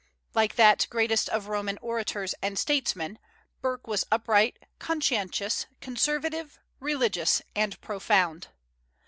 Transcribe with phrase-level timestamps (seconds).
[0.33, 3.19] Like that greatest of Roman orators and statesmen,
[3.61, 8.47] Burke was upright, conscientious, conservative, religious, and profound.